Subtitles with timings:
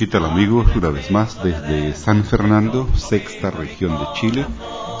[0.00, 0.74] ¿Qué tal amigos?
[0.74, 4.46] Una vez más desde San Fernando, sexta región de Chile,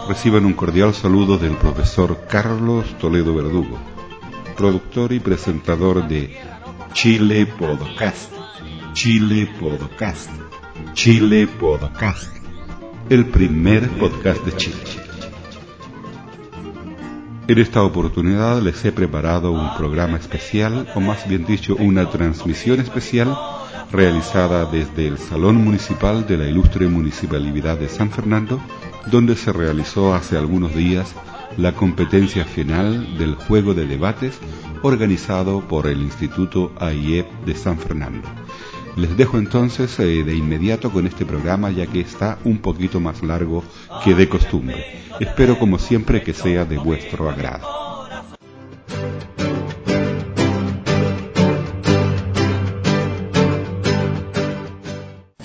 [0.06, 3.78] reciban un cordial saludo del profesor Carlos Toledo Verdugo,
[4.58, 6.36] productor y presentador de
[6.92, 8.30] Chile Podcast,
[8.92, 10.28] Chile Podcast,
[10.92, 12.30] Chile Podcast,
[13.08, 14.82] el primer podcast de Chile.
[17.48, 22.80] En esta oportunidad les he preparado un programa especial, o más bien dicho, una transmisión
[22.80, 23.34] especial
[23.92, 28.60] realizada desde el Salón Municipal de la Ilustre Municipalidad de San Fernando,
[29.10, 31.14] donde se realizó hace algunos días
[31.56, 34.38] la competencia final del juego de debates
[34.82, 38.28] organizado por el Instituto AIEP de San Fernando.
[38.96, 43.22] Les dejo entonces eh, de inmediato con este programa ya que está un poquito más
[43.22, 43.64] largo
[44.04, 45.00] que de costumbre.
[45.20, 47.80] Espero como siempre que sea de vuestro agrado.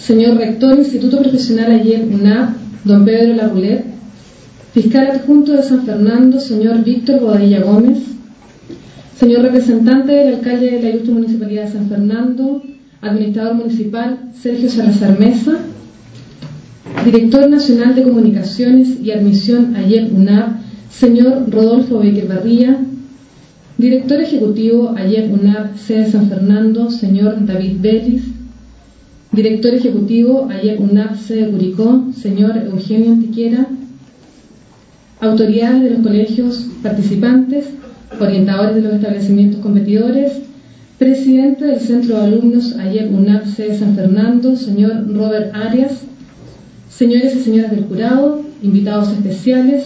[0.06, 3.86] Señor Rector, Instituto Profesional ayer UNAP, don Pedro Labulet,
[4.72, 8.04] Fiscal Adjunto de San Fernando, señor Víctor Bodilla Gómez,
[9.18, 12.62] señor representante del alcalde de la Ilustre Municipalidad de San Fernando,
[13.02, 15.58] administrador municipal Sergio Salazar Mesa,
[17.04, 20.58] director nacional de comunicaciones y admisión ayer UNAP,
[20.92, 22.78] señor Rodolfo Becker Barría,
[23.80, 28.35] director ejecutivo ayer UNAP, sede San Fernando, señor David Vélez,
[29.36, 33.68] Director Ejecutivo, ayer UNAP de Curicó, señor Eugenio Antiquiera.
[35.20, 37.66] Autoridades de los colegios participantes,
[38.18, 40.32] orientadores de los establecimientos competidores,
[40.98, 46.00] presidente del Centro de Alumnos, ayer UNAP de San Fernando, señor Robert Arias,
[46.90, 49.84] señores y señoras del jurado, invitados especiales,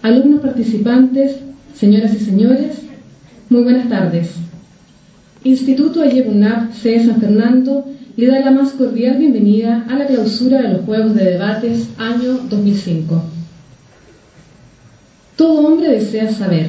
[0.00, 1.36] alumnos participantes,
[1.74, 2.78] señoras y señores,
[3.50, 4.30] muy buenas tardes.
[5.44, 7.84] Instituto Ayer UNAP de San Fernando
[8.18, 12.40] le da la más cordial bienvenida a la clausura de los Juegos de Debates año
[12.50, 13.22] 2005.
[15.36, 16.66] Todo hombre desea saber,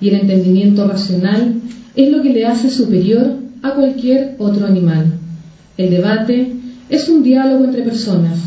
[0.00, 1.60] y el entendimiento racional
[1.94, 5.12] es lo que le hace superior a cualquier otro animal.
[5.76, 6.54] El debate
[6.88, 8.40] es un diálogo entre personas,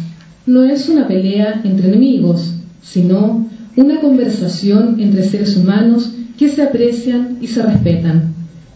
[0.46, 7.38] no es una pelea entre enemigos, sino una conversación entre seres humanos que se aprecian
[7.40, 8.34] y se respetan,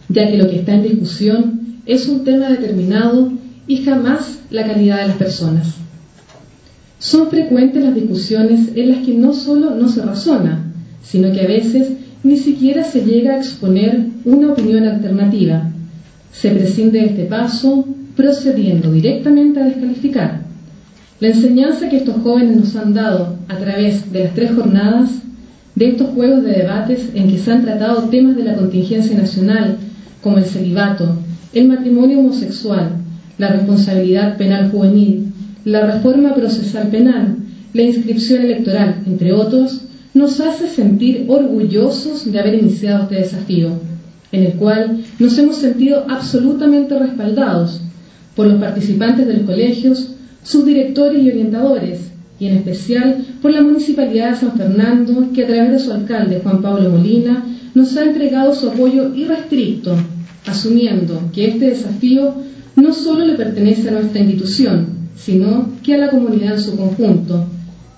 [0.08, 3.34] ya que lo que está en discusión es un tema determinado
[3.68, 5.76] y jamás la calidad de las personas.
[7.00, 10.72] Son frecuentes las discusiones en las que no solo no se razona,
[11.04, 11.90] sino que a veces
[12.24, 15.70] ni siquiera se llega a exponer una opinión alternativa.
[16.32, 17.86] Se prescinde de este paso
[18.16, 20.42] procediendo directamente a descalificar.
[21.20, 25.12] La enseñanza que estos jóvenes nos han dado a través de las tres jornadas,
[25.76, 29.78] de estos juegos de debates en que se han tratado temas de la contingencia nacional,
[30.22, 31.16] como el celibato,
[31.54, 32.90] el matrimonio homosexual,
[33.38, 35.32] la responsabilidad penal juvenil,
[35.66, 37.38] la reforma procesal penal,
[37.74, 39.82] la inscripción electoral, entre otros,
[40.14, 43.72] nos hace sentir orgullosos de haber iniciado este desafío,
[44.32, 47.82] en el cual nos hemos sentido absolutamente respaldados
[48.36, 53.62] por los participantes de los colegios, sus directores y orientadores, y en especial por la
[53.62, 58.04] Municipalidad de San Fernando, que a través de su alcalde, Juan Pablo Molina, nos ha
[58.04, 59.96] entregado su apoyo irrestricto,
[60.46, 62.47] asumiendo que este desafío
[62.78, 67.48] no solo le pertenece a nuestra institución, sino que a la comunidad en su conjunto.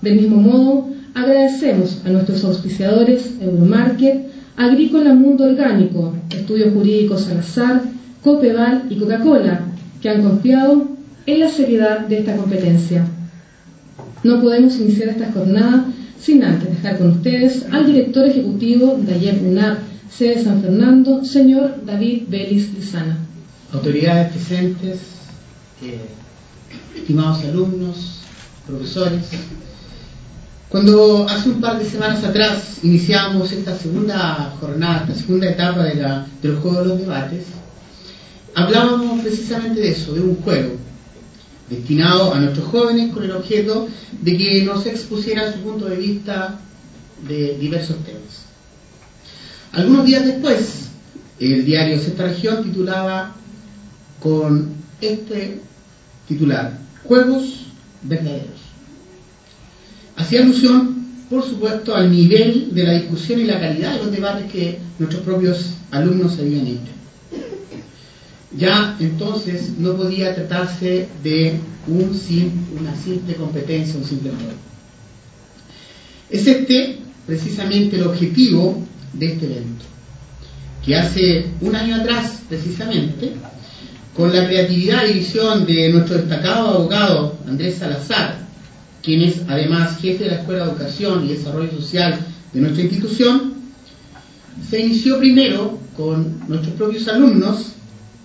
[0.00, 7.82] Del mismo modo, agradecemos a nuestros auspiciadores Euromarket, Agrícola Mundo Orgánico, Estudios Jurídicos Salazar,
[8.24, 9.66] Copeval y Coca-Cola,
[10.00, 10.88] que han confiado
[11.26, 13.04] en la seriedad de esta competencia.
[14.24, 15.88] No podemos iniciar esta jornada
[16.18, 19.78] sin antes dejar con ustedes al director ejecutivo de ayer UNAP,
[20.10, 23.29] sede San Fernando, señor David Vélez Lizana
[23.72, 24.98] autoridades presentes,
[26.96, 28.20] estimados alumnos,
[28.66, 29.24] profesores.
[30.68, 35.96] Cuando hace un par de semanas atrás iniciamos esta segunda jornada, esta segunda etapa de,
[35.96, 37.44] la, de los Juegos de los Debates,
[38.54, 40.76] hablábamos precisamente de eso, de un juego
[41.68, 43.88] destinado a nuestros jóvenes con el objeto
[44.20, 46.58] de que nos expusieran su punto de vista
[47.26, 48.44] de diversos temas.
[49.72, 50.88] Algunos días después,
[51.38, 53.36] el diario Sexta Región titulaba
[54.20, 55.60] con este
[56.28, 57.66] titular, Juegos
[58.02, 58.60] Verdaderos.
[60.16, 64.50] Hacía alusión, por supuesto, al nivel de la discusión y la calidad de los debates
[64.52, 66.92] que nuestros propios alumnos habían hecho.
[68.56, 71.54] Ya entonces no podía tratarse de
[71.86, 72.20] un
[72.78, 74.52] una simple competencia, un simple juego.
[76.28, 79.84] Es este precisamente el objetivo de este evento.
[80.84, 83.34] que hace un año atrás, precisamente,
[84.20, 88.36] con la creatividad y visión de nuestro destacado abogado Andrés Salazar,
[89.02, 92.18] quien es además jefe de la Escuela de Educación y Desarrollo Social
[92.52, 93.54] de nuestra institución,
[94.68, 97.72] se inició primero con nuestros propios alumnos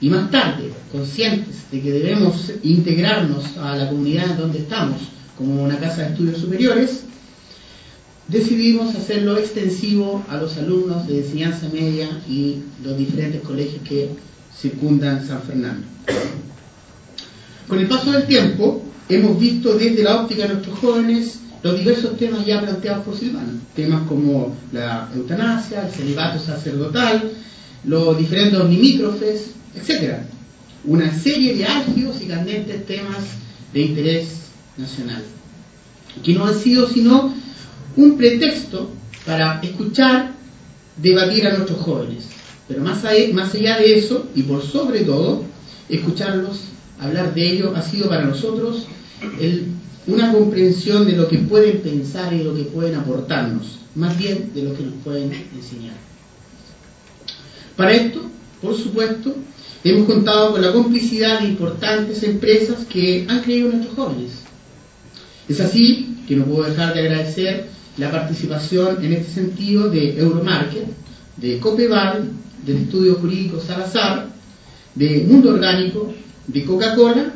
[0.01, 4.97] y más tarde, conscientes de que debemos integrarnos a la comunidad en donde estamos,
[5.37, 7.05] como una casa de estudios superiores,
[8.27, 14.09] decidimos hacerlo extensivo a los alumnos de enseñanza media y los diferentes colegios que
[14.59, 15.85] circundan San Fernando.
[17.67, 22.15] Con el paso del tiempo, hemos visto desde la óptica de nuestros jóvenes los diversos
[22.17, 27.31] temas ya planteados por Silvana, temas como la eutanasia, el celibato sacerdotal,
[27.85, 30.17] los diferentes limítrofes, etc.
[30.83, 33.17] Una serie de álgidos y candentes temas
[33.73, 34.27] de interés
[34.77, 35.23] nacional,
[36.23, 37.33] que no han sido sino
[37.95, 38.91] un pretexto
[39.25, 40.33] para escuchar,
[40.97, 42.25] debatir a nuestros jóvenes.
[42.67, 45.43] Pero más allá, de eso, y por sobre todo,
[45.87, 46.61] escucharlos,
[46.99, 48.87] hablar de ello, ha sido para nosotros
[50.07, 54.63] una comprensión de lo que pueden pensar y lo que pueden aportarnos, más bien de
[54.63, 55.95] lo que nos pueden enseñar.
[57.75, 58.21] Para esto,
[58.61, 59.35] por supuesto,
[59.83, 64.31] hemos contado con la complicidad de importantes empresas que han creído en nuestros jóvenes.
[65.47, 70.85] Es así que no puedo dejar de agradecer la participación en este sentido de Euromarket,
[71.37, 72.31] de Copeval,
[72.65, 74.27] del Estudio Jurídico Salazar,
[74.95, 76.13] de Mundo Orgánico,
[76.47, 77.33] de Coca-Cola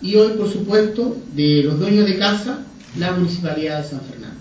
[0.00, 2.64] y hoy, por supuesto, de los dueños de casa,
[2.98, 4.40] la Municipalidad de San Fernando.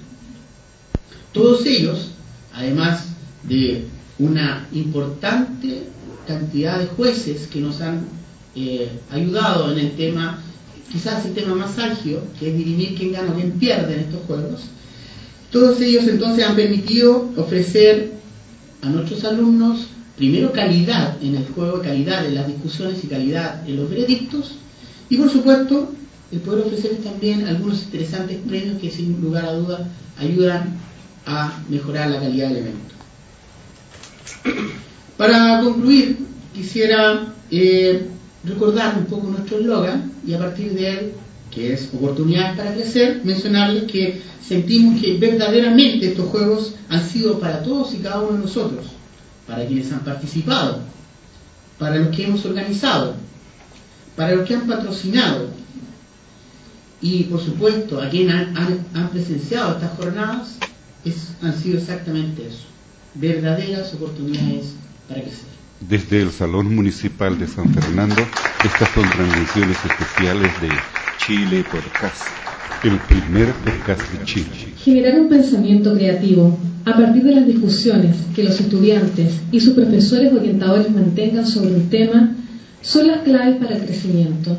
[1.31, 2.11] Todos ellos,
[2.53, 3.07] además
[3.43, 3.85] de
[4.19, 5.83] una importante
[6.27, 8.05] cantidad de jueces que nos han
[8.55, 10.39] eh, ayudado en el tema,
[10.91, 14.21] quizás el tema más álgido, que es dirimir quién gana o quién pierde en estos
[14.27, 14.61] juegos,
[15.51, 18.13] todos ellos entonces han permitido ofrecer
[18.83, 19.87] a nuestros alumnos,
[20.17, 24.55] primero calidad en el juego, calidad en las discusiones y calidad en los veredictos,
[25.09, 25.91] y por supuesto
[26.31, 29.87] el poder ofrecerles también algunos interesantes premios que sin lugar a duda
[30.17, 30.77] ayudan
[31.25, 32.93] a mejorar la calidad del evento.
[35.17, 36.17] Para concluir,
[36.53, 38.07] quisiera eh,
[38.43, 41.13] recordar un poco nuestro eslogan y a partir de él,
[41.53, 47.61] que es oportunidades para crecer, mencionarles que sentimos que verdaderamente estos juegos han sido para
[47.61, 48.85] todos y cada uno de nosotros,
[49.47, 50.79] para quienes han participado,
[51.77, 53.15] para los que hemos organizado,
[54.15, 55.49] para los que han patrocinado
[57.01, 60.57] y por supuesto a quienes han, presenciado estas jornadas,
[61.41, 62.65] han sido exactamente eso,
[63.15, 64.73] verdaderas oportunidades
[65.07, 65.53] para crecer.
[65.89, 68.21] Desde el Salón Municipal de San Fernando,
[68.63, 70.69] estas son transmisiones especiales de
[71.25, 72.23] Chile Podcast,
[72.83, 74.73] el primer podcast de Chile.
[74.77, 80.31] Generar un pensamiento creativo a partir de las discusiones que los estudiantes y sus profesores
[80.31, 82.33] orientadores mantengan sobre un tema
[82.81, 84.57] son las claves para el crecimiento.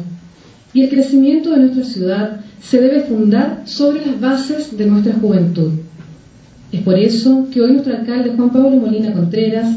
[0.74, 5.72] Y el crecimiento de nuestra ciudad se debe fundar sobre las bases de nuestra juventud.
[6.70, 9.68] Es por eso que hoy nuestro alcalde Juan Pablo Molina Contreras,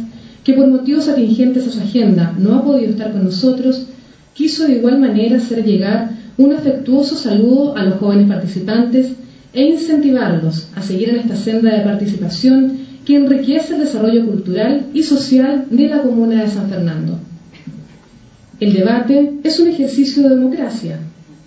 [0.47, 3.85] que por motivos atingentes a su agenda no ha podido estar con nosotros,
[4.33, 9.11] quiso de igual manera hacer llegar un afectuoso saludo a los jóvenes participantes
[9.51, 15.03] e incentivarlos a seguir en esta senda de participación que enriquece el desarrollo cultural y
[15.03, 17.19] social de la comuna de San Fernando.
[18.61, 20.99] El debate es un ejercicio de democracia,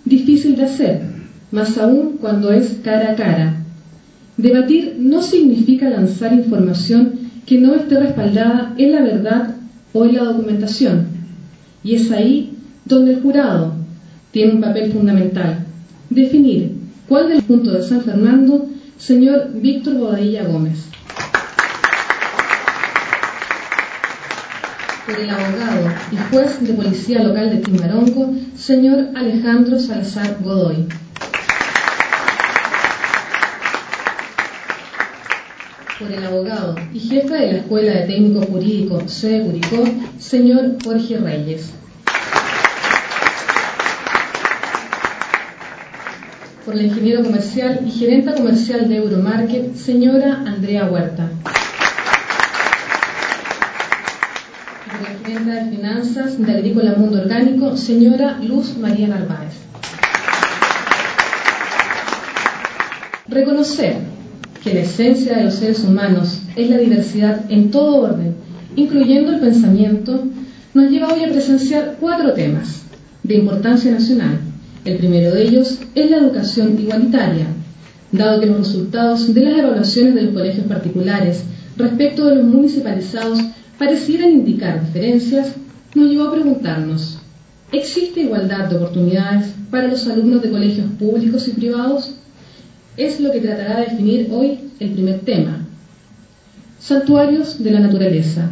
[0.05, 1.01] difícil de hacer,
[1.49, 3.63] más aún cuando es cara a cara.
[4.37, 9.55] Debatir no significa lanzar información que no esté respaldada en la verdad
[9.93, 11.07] o en la documentación.
[11.83, 13.73] Y es ahí donde el jurado
[14.31, 15.65] tiene un papel fundamental,
[16.09, 16.75] definir
[17.07, 20.85] cuál del punto de San Fernando, señor Víctor Bodadilla Gómez.
[25.05, 30.85] Por el abogado y juez de policía local de Timarongo, señor Alejandro Salazar Godoy.
[36.01, 39.41] Por el abogado y jefe de la Escuela de Técnico Jurídico C.
[39.41, 39.83] Curicó,
[40.17, 41.73] señor Jorge Reyes.
[46.65, 51.29] por la ingeniero comercial y gerenta comercial de Euromarket, señora Andrea Huerta.
[54.85, 59.53] por la gerenta de finanzas de Agrícola Mundo Orgánico, señora Luz María Narváez.
[63.27, 64.20] Reconocer
[64.63, 68.35] que la esencia de los seres humanos es la diversidad en todo orden,
[68.75, 70.23] incluyendo el pensamiento,
[70.73, 72.83] nos lleva hoy a presenciar cuatro temas
[73.23, 74.39] de importancia nacional
[74.83, 77.45] el primero de ellos es la educación igualitaria,
[78.11, 81.43] dado que los resultados de las evaluaciones de los colegios particulares
[81.77, 83.39] respecto de los municipalizados
[83.77, 85.53] parecieran indicar diferencias,
[85.93, 87.19] nos llevó a preguntarnos,
[87.71, 92.15] ¿existe igualdad de oportunidades para los alumnos de colegios públicos y privados?
[92.97, 95.65] Es lo que tratará de definir hoy el primer tema.
[96.79, 98.49] Santuarios de la naturaleza.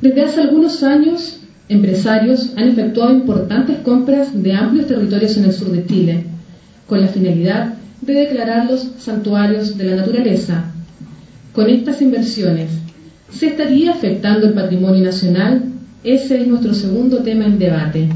[0.00, 5.70] Desde hace algunos años, empresarios han efectuado importantes compras de amplios territorios en el sur
[5.72, 6.24] de Chile,
[6.86, 10.64] con la finalidad de declararlos santuarios de la naturaleza.
[11.52, 12.70] Con estas inversiones,
[13.30, 15.62] ¿se estaría afectando el patrimonio nacional?
[16.04, 18.08] Ese es nuestro segundo tema en debate.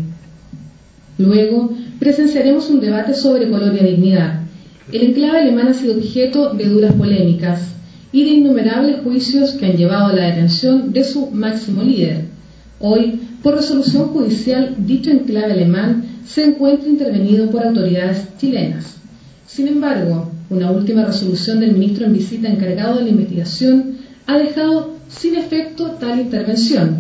[1.19, 4.46] Luego, presenciaremos un debate sobre Colonia Dignidad.
[4.93, 7.73] El enclave alemán ha sido objeto de duras polémicas
[8.12, 12.26] y de innumerables juicios que han llevado a la detención de su máximo líder.
[12.78, 18.99] Hoy, por resolución judicial, dicho enclave alemán se encuentra intervenido por autoridades chilenas.
[19.47, 24.95] Sin embargo, una última resolución del ministro en visita encargado de la investigación ha dejado
[25.09, 26.99] sin efecto tal intervención.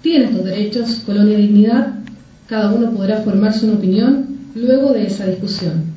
[0.00, 1.94] Tiene estos derechos Colonia Dignidad,
[2.46, 5.95] cada uno podrá formarse una opinión luego de esa discusión.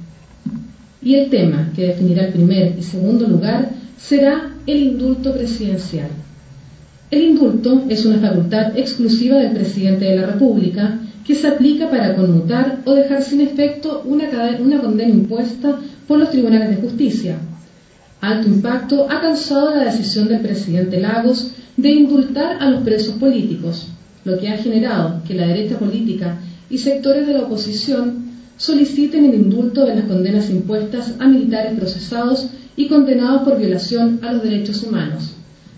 [1.02, 6.10] Y el tema que definirá el primer y segundo lugar será el indulto presidencial.
[7.12, 12.16] El indulto es una facultad exclusiva del presidente de la República que se aplica para
[12.16, 14.30] conmutar o dejar sin efecto una,
[14.82, 17.38] condena impuesta por los tribunales de justicia.
[18.22, 23.88] Alto impacto ha causado la decisión del presidente Lagos de indultar a los presos políticos,
[24.26, 26.40] lo que ha generado que la derecha política
[26.70, 28.29] y sectores de la oposición
[28.60, 34.34] soliciten el indulto de las condenas impuestas a militares procesados y condenados por violación a
[34.34, 35.32] los derechos humanos.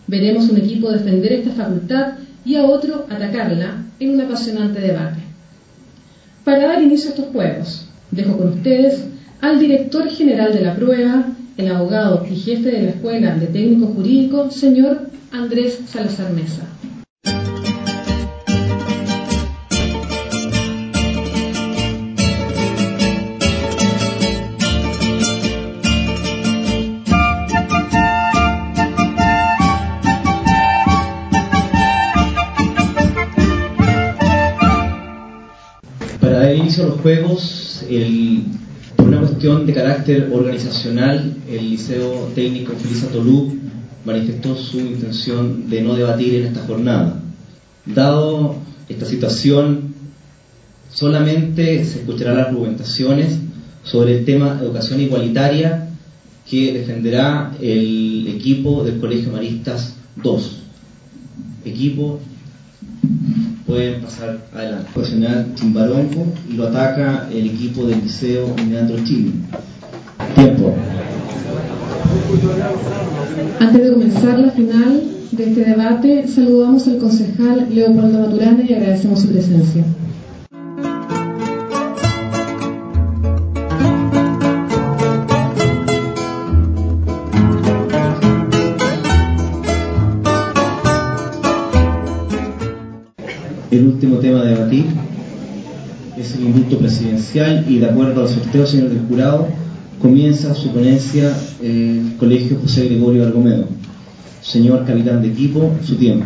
[0.07, 5.19] Veremos un equipo defender esta facultad y a otro atacarla en un apasionante debate.
[6.43, 9.05] Para dar inicio a estos juegos, dejo con ustedes
[9.41, 13.93] al director general de la prueba, el abogado y jefe de la Escuela de Técnico
[13.93, 16.63] Jurídico, señor Andrés Salazar Mesa.
[36.91, 37.85] Los juegos,
[38.95, 43.57] por una cuestión de carácter organizacional, el Liceo Técnico Felisa Tolú
[44.03, 47.21] manifestó su intención de no debatir en esta jornada.
[47.85, 48.55] Dado
[48.89, 49.93] esta situación,
[50.91, 53.39] solamente se escucharán las argumentaciones
[53.83, 55.87] sobre el tema educación igualitaria
[56.49, 60.57] que defenderá el equipo del Colegio Maristas 2.
[61.63, 62.19] Equipo
[63.65, 64.91] pueden pasar adelante.
[64.93, 69.31] Profesional Chimbaronco y lo ataca el equipo del Liceo Leandro Chile.
[70.35, 70.73] Tiempo.
[73.59, 79.21] Antes de comenzar la final de este debate, saludamos al concejal Leopoldo Maturana y agradecemos
[79.21, 79.83] su presencia.
[93.71, 94.83] El último tema a debatir
[96.17, 99.47] es el indulto presidencial y de acuerdo al sorteo, señor del jurado,
[100.01, 103.69] comienza su ponencia el Colegio José Gregorio Argomedo.
[104.41, 106.25] Señor capitán de equipo, su tiempo.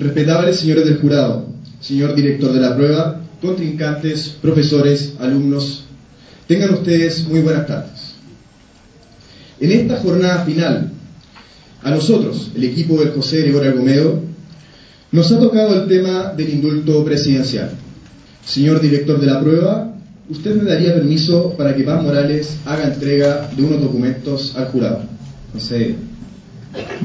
[0.00, 1.46] Respetables señores del jurado,
[1.80, 5.84] señor director de la prueba, contrincantes, profesores, alumnos,
[6.48, 8.14] tengan ustedes muy buenas tardes.
[9.60, 10.90] En esta jornada final,
[11.84, 14.25] a nosotros, el equipo del José Gregorio Argomedo,
[15.12, 17.70] nos ha tocado el tema del indulto presidencial.
[18.44, 19.94] Señor director de la prueba,
[20.28, 25.02] ¿usted me daría permiso para que Paz Morales haga entrega de unos documentos al jurado?
[25.52, 25.94] No sé.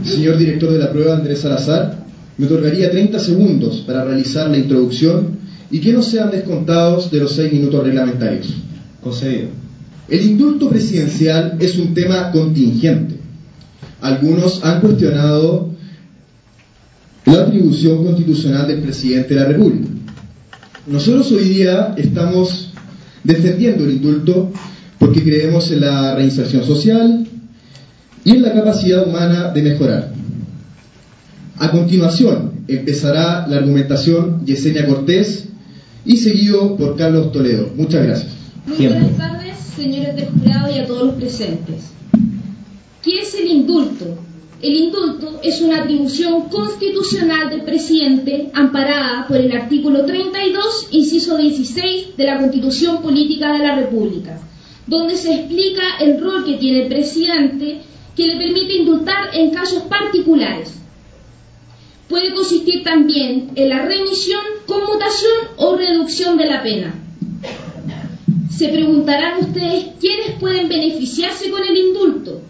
[0.04, 2.06] Señor director de la prueba, Andrés Salazar,
[2.38, 5.40] me otorgaría 30 segundos para realizar la introducción
[5.70, 8.48] y que no sean descontados de los seis minutos reglamentarios.
[9.02, 9.50] Concedido.
[10.10, 13.16] El indulto presidencial es un tema contingente.
[14.02, 15.70] Algunos han cuestionado
[17.26, 19.88] la atribución constitucional del presidente de la República.
[20.88, 22.72] Nosotros hoy día estamos
[23.24, 24.52] defendiendo el indulto
[24.98, 27.28] porque creemos en la reinserción social
[28.24, 30.12] y en la capacidad humana de mejorar.
[31.58, 35.46] A continuación empezará la argumentación Yesenia Cortés
[36.06, 37.70] y seguido por Carlos Toledo.
[37.76, 38.32] Muchas gracias.
[38.66, 41.92] Muy buenas tardes, señores del jurado y a todos los presentes.
[43.04, 44.18] ¿Qué es el indulto?
[44.62, 52.16] El indulto es una atribución constitucional del presidente amparada por el artículo 32, inciso 16
[52.16, 54.40] de la Constitución Política de la República,
[54.86, 57.82] donde se explica el rol que tiene el presidente
[58.16, 60.78] que le permite indultar en casos particulares.
[62.08, 66.94] puede consistir también en la remisión, conmutación o reducción de la pena.
[68.50, 72.42] Se preguntarán ustedes quiénes pueden beneficiarse con el indulto.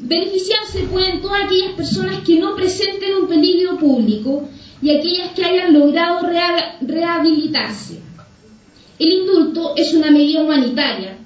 [0.00, 4.48] Beneficiarse pueden todas aquellas personas que no presenten un peligro público
[4.80, 6.26] y aquellas que hayan logrado
[6.80, 8.00] rehabilitarse.
[8.98, 11.18] El indulto es una medida humanitaria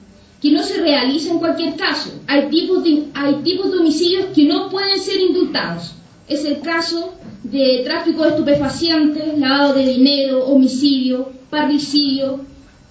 [0.43, 2.11] que no se realiza en cualquier caso.
[2.27, 5.95] Hay tipos de, hay tipos de homicidios que no pueden ser indultados.
[6.29, 7.15] Es el caso
[7.45, 12.45] de tráfico de estupefacientes, lavado de dinero, homicidio, parricidio,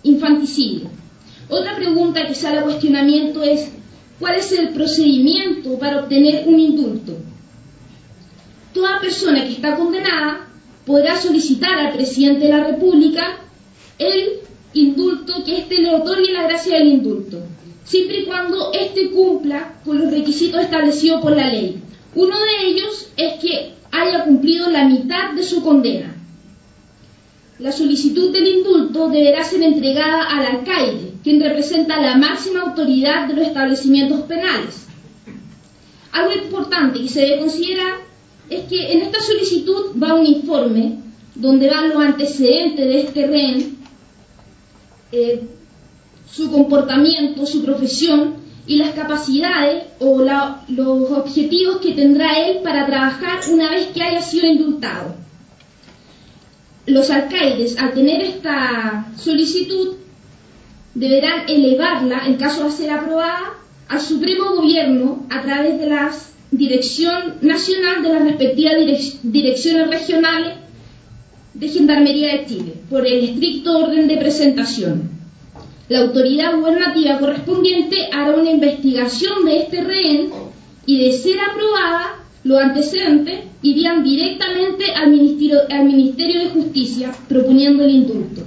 [0.03, 0.89] infanticidio.
[1.49, 3.71] Otra pregunta que sale a cuestionamiento es,
[4.23, 7.17] ¿cuál es el procedimiento para obtener un indulto?
[8.73, 10.47] Toda persona que está condenada
[10.85, 13.39] podrá solicitar al presidente de la República
[13.99, 14.39] el
[14.73, 17.39] indulto que éste le otorgue la gracia del indulto,
[17.83, 21.81] siempre y cuando éste cumpla con los requisitos establecidos por la ley.
[22.15, 26.15] Uno de ellos es que haya cumplido la mitad de su condena.
[27.59, 33.35] La solicitud del indulto deberá ser entregada al alcaide, quien representa la máxima autoridad de
[33.35, 34.87] los establecimientos penales.
[36.11, 37.93] Algo importante que se debe considerar
[38.49, 40.99] es que en esta solicitud va un informe
[41.33, 43.77] donde van los antecedentes de este rehén,
[45.11, 45.41] eh,
[46.29, 48.35] su comportamiento, su profesión
[48.67, 50.23] y las capacidades o
[50.67, 55.15] los objetivos que tendrá él para trabajar una vez que haya sido indultado.
[56.85, 59.95] Los alcaides, al tener esta solicitud,
[60.95, 63.53] deberán elevarla, en caso de ser aprobada,
[63.87, 66.11] al Supremo Gobierno a través de la
[66.51, 68.75] Dirección Nacional de las respectivas
[69.23, 70.53] direcciones regionales
[71.53, 75.09] de Gendarmería de Chile, por el estricto orden de presentación.
[75.89, 80.29] La autoridad gubernativa correspondiente hará una investigación de este rehén
[80.85, 87.83] y de ser aprobada, los antecedentes irían directamente al Ministerio, al Ministerio de Justicia proponiendo
[87.83, 88.41] el indulto.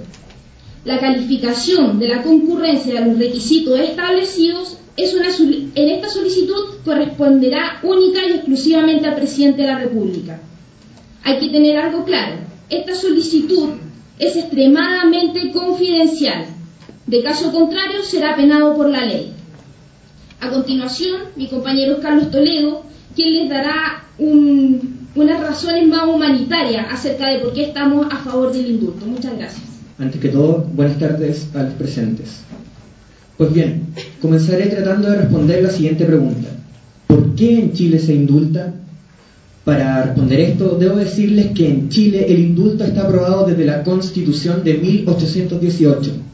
[0.87, 5.27] La calificación de la concurrencia de los requisitos establecidos es una,
[5.75, 10.39] en esta solicitud corresponderá única y exclusivamente al presidente de la República.
[11.25, 12.37] Hay que tener algo claro.
[12.69, 13.71] Esta solicitud
[14.17, 16.45] es extremadamente confidencial
[17.05, 19.33] de caso contrario, será penado por la ley.
[20.39, 27.39] A continuación, mi compañero Carlos Toledo, quien les dará unas razones más humanitarias acerca de
[27.39, 29.05] por qué estamos a favor del indulto.
[29.05, 29.76] Muchas gracias.
[29.99, 32.41] Antes que todo, buenas tardes a los presentes.
[33.37, 33.87] Pues bien,
[34.21, 36.49] comenzaré tratando de responder la siguiente pregunta.
[37.07, 38.73] ¿Por qué en Chile se indulta?
[39.63, 44.63] Para responder esto, debo decirles que en Chile el indulto está aprobado desde la Constitución
[44.63, 46.27] de 1818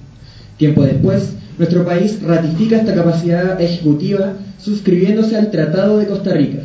[0.57, 6.59] Tiempo después, nuestro país ratifica esta capacidad ejecutiva suscribiéndose al Tratado de Costa Rica.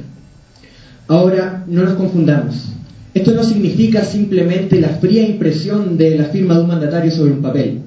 [1.09, 2.67] Ahora, no nos confundamos.
[3.19, 7.43] Esto no significa simplemente la fría impresión de la firma de un mandatario sobre un
[7.43, 7.81] papel.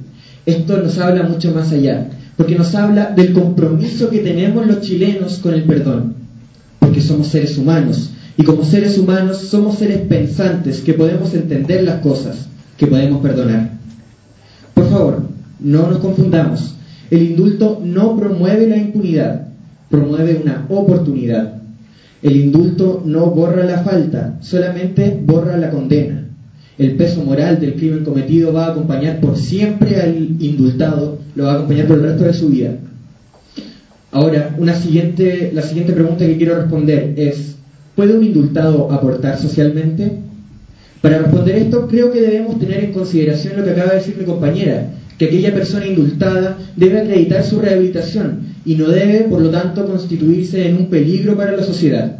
[0.45, 5.37] Esto nos habla mucho más allá, porque nos habla del compromiso que tenemos los chilenos
[5.37, 6.15] con el perdón,
[6.79, 12.01] porque somos seres humanos, y como seres humanos somos seres pensantes que podemos entender las
[12.01, 13.69] cosas, que podemos perdonar.
[14.73, 15.23] Por favor,
[15.61, 16.75] no nos confundamos.
[17.09, 19.47] El indulto no promueve la impunidad,
[19.89, 21.60] promueve una oportunidad.
[22.21, 26.27] El indulto no borra la falta, solamente borra la condena.
[26.77, 31.53] El peso moral del crimen cometido va a acompañar por siempre al indultado, lo va
[31.53, 32.75] a acompañar por el resto de su vida.
[34.11, 37.55] Ahora, una siguiente, la siguiente pregunta que quiero responder es,
[37.95, 40.11] ¿puede un indultado aportar socialmente?
[41.01, 44.25] Para responder esto, creo que debemos tener en consideración lo que acaba de decir mi
[44.25, 49.85] compañera, que aquella persona indultada debe acreditar su rehabilitación y no debe, por lo tanto,
[49.85, 52.17] constituirse en un peligro para la sociedad.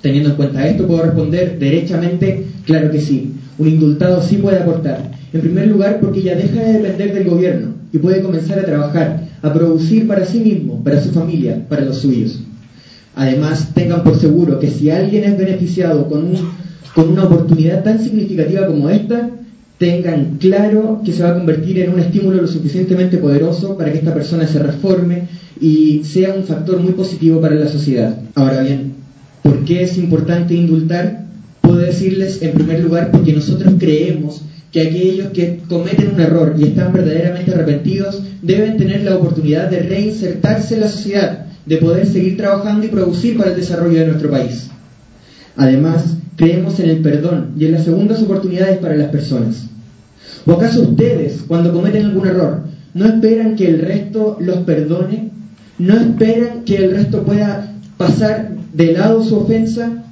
[0.00, 3.34] Teniendo en cuenta esto, puedo responder derechamente, claro que sí.
[3.58, 5.10] Un indultado sí puede aportar.
[5.32, 9.28] En primer lugar, porque ya deja de depender del gobierno y puede comenzar a trabajar,
[9.42, 12.40] a producir para sí mismo, para su familia, para los suyos.
[13.14, 16.32] Además, tengan por seguro que si alguien es beneficiado con,
[16.94, 19.30] con una oportunidad tan significativa como esta,
[19.78, 23.98] tengan claro que se va a convertir en un estímulo lo suficientemente poderoso para que
[23.98, 25.28] esta persona se reforme
[25.60, 28.16] y sea un factor muy positivo para la sociedad.
[28.34, 28.94] Ahora bien,
[29.42, 31.26] ¿por qué es importante indultar?
[31.60, 36.64] Puedo decirles en primer lugar porque nosotros creemos que aquellos que cometen un error y
[36.64, 42.36] están verdaderamente arrepentidos deben tener la oportunidad de reinsertarse en la sociedad, de poder seguir
[42.36, 44.68] trabajando y producir para el desarrollo de nuestro país.
[45.56, 49.66] Además, creemos en el perdón y en las segundas oportunidades para las personas.
[50.46, 52.60] ¿O acaso ustedes, cuando cometen algún error,
[52.94, 55.30] no esperan que el resto los perdone?
[55.78, 60.04] ¿No esperan que el resto pueda pasar de lado su ofensa?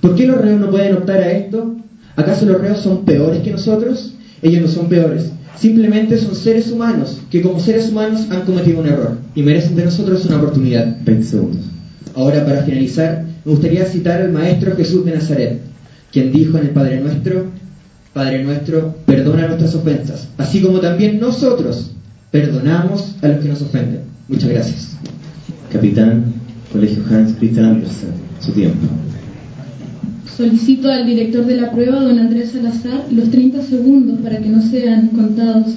[0.00, 1.76] ¿Por qué los reos no pueden optar a esto?
[2.14, 4.14] ¿Acaso los reos son peores que nosotros?
[4.40, 5.32] Ellos no son peores.
[5.58, 9.84] Simplemente son seres humanos que como seres humanos han cometido un error y merecen de
[9.84, 10.96] nosotros una oportunidad.
[11.04, 11.64] 20 segundos.
[12.14, 15.60] Ahora, para finalizar, me gustaría citar al Maestro Jesús de Nazaret,
[16.12, 17.46] quien dijo en el Padre Nuestro,
[18.12, 21.90] Padre Nuestro, perdona nuestras ofensas, así como también nosotros
[22.30, 24.00] perdonamos a los que nos ofenden.
[24.28, 24.96] Muchas gracias.
[25.72, 26.34] Capitán,
[26.70, 28.86] Colegio Hans Christian Andersen, su tiempo.
[30.36, 34.62] Solicito al director de la prueba, don Andrés Salazar, los 30 segundos para que no
[34.62, 35.74] sean contados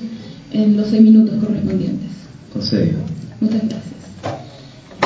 [0.52, 2.10] en los 6 minutos correspondientes.
[2.54, 3.00] Concedido.
[3.42, 3.84] Muchas gracias.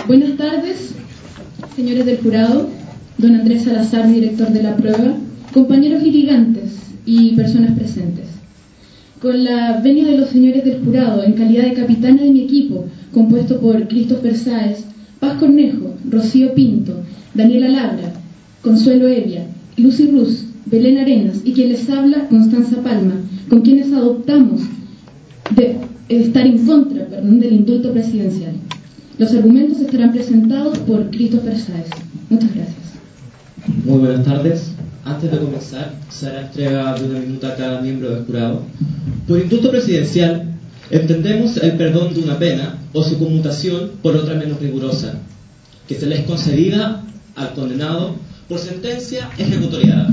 [0.08, 0.94] Buenas tardes,
[1.76, 2.70] señores del jurado,
[3.20, 5.14] don Andrés Salazar, director de la prueba,
[5.54, 8.26] compañeros litigantes y personas presentes.
[9.22, 12.86] Con la venia de los señores del jurado, en calidad de capitana de mi equipo,
[13.14, 14.86] compuesto por Christopher Sáez,
[15.20, 17.02] Paz Cornejo, Rocío Pinto,
[17.34, 18.14] Daniela Labra,
[18.62, 23.16] Consuelo Evia, Lucy Ruz, Belén Arenas y quien les habla, Constanza Palma,
[23.50, 24.62] con quienes adoptamos
[25.56, 25.76] de
[26.08, 28.54] estar en contra perdón, del indulto presidencial.
[29.18, 31.90] Los argumentos estarán presentados por Christopher Sáez.
[32.30, 32.80] Muchas gracias.
[33.70, 34.72] Muy buenas tardes.
[35.06, 38.64] Antes de comenzar, se hará entrega de una minuta a cada miembro del jurado.
[39.28, 40.56] Por indulto presidencial,
[40.90, 45.20] entendemos el perdón de una pena o su conmutación por otra menos rigurosa,
[45.88, 47.04] que se le es concedida
[47.36, 48.16] al condenado
[48.48, 50.10] por sentencia ejecutoriada.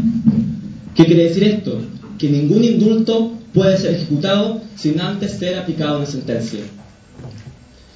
[0.94, 1.80] ¿Qué quiere decir esto?
[2.18, 6.60] Que ningún indulto puede ser ejecutado sin antes ser aplicado una sentencia.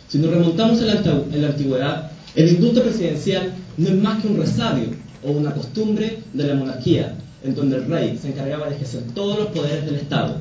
[0.08, 4.88] Si nos remontamos en la antigüedad, el indulto presidencial no es más que un resabio
[5.22, 9.38] o una costumbre de la monarquía, en donde el rey se encargaba de ejercer todos
[9.38, 10.36] los poderes del Estado,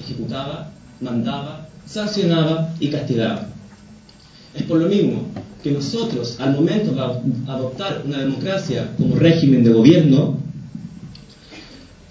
[0.00, 3.48] ejecutaba, mandaba, sancionaba y castigaba.
[4.54, 5.22] Es por lo mismo
[5.62, 7.00] que nosotros, al momento de
[7.50, 10.38] adoptar una democracia como régimen de gobierno,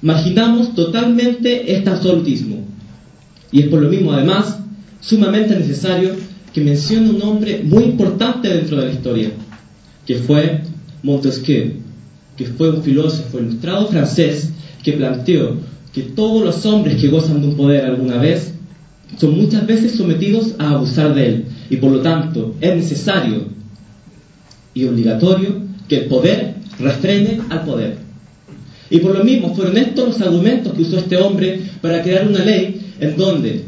[0.01, 2.57] marginamos totalmente este absolutismo.
[3.51, 4.59] Y es por lo mismo, además,
[4.99, 6.15] sumamente necesario
[6.53, 9.31] que mencione un nombre muy importante dentro de la historia,
[10.05, 10.63] que fue
[11.03, 11.86] Montesquieu,
[12.37, 14.51] que fue un filósofo ilustrado francés
[14.83, 15.57] que planteó
[15.93, 18.53] que todos los hombres que gozan de un poder alguna vez
[19.17, 23.47] son muchas veces sometidos a abusar de él y por lo tanto es necesario
[24.73, 27.97] y obligatorio que el poder refrene al poder.
[28.89, 32.43] Y por lo mismo fueron estos los argumentos que usó este hombre para crear una
[32.43, 33.63] ley en donde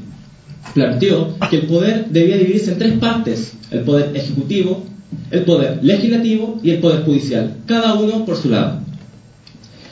[0.74, 4.86] planteó que el poder debía dividirse en tres partes, el poder ejecutivo,
[5.32, 8.82] el poder legislativo y el poder judicial, cada uno por su lado.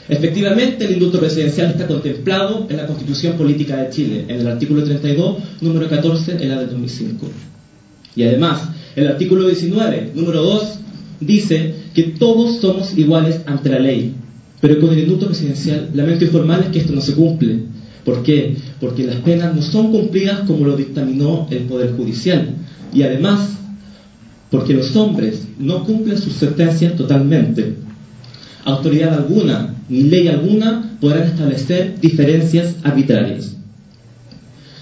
[0.08, 4.82] Efectivamente, el indulto presidencial está contemplado en la Constitución Política de Chile, en el artículo
[4.82, 7.26] 32, número 14, en la del 2005.
[8.16, 8.62] Y además,
[8.96, 10.78] el artículo 19, número 2,
[11.20, 14.14] dice que todos somos iguales ante la ley.
[14.60, 17.60] Pero con el indulto presidencial, lamento informarles que esto no se cumple.
[18.04, 18.56] ¿Por qué?
[18.80, 22.54] Porque las penas no son cumplidas como lo dictaminó el Poder Judicial.
[22.94, 23.58] Y además,
[24.50, 27.74] porque los hombres no cumplen sus sentencias totalmente.
[28.64, 33.56] Autoridad alguna ni ley alguna podrán establecer diferencias arbitrarias.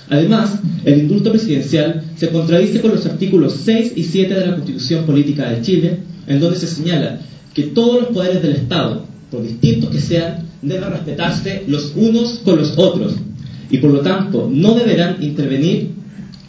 [0.09, 5.05] Además, el indulto presidencial se contradice con los artículos 6 y 7 de la Constitución
[5.05, 7.21] Política de Chile, en donde se señala
[7.55, 12.57] que todos los poderes del Estado, por distintos que sean, deben respetarse los unos con
[12.57, 13.15] los otros
[13.71, 15.91] y por lo tanto no deberán intervenir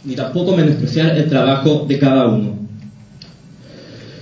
[0.04, 2.57] ni tampoco menospreciar el trabajo de cada uno.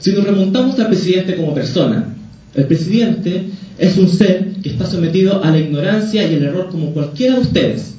[0.06, 2.14] Si nos remontamos al presidente como persona,
[2.54, 6.92] el presidente es un ser que está sometido a la ignorancia y el error como
[6.92, 7.96] cualquiera de ustedes.